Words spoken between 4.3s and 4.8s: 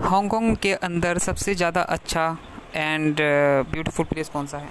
सा है?